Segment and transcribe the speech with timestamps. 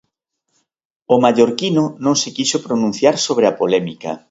[1.13, 4.11] O mallorquino non se quixo pronunciar sobre a polémica.